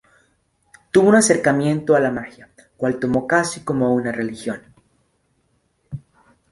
Tuvo 0.89 1.09
un 1.09 1.15
acercamiento 1.15 1.93
a 1.93 1.99
la 1.99 2.09
magia, 2.09 2.49
cual 2.75 2.97
tomó 2.97 3.27
casi 3.27 3.59
como 3.63 3.93
una 3.93 4.11
religión. 4.11 4.61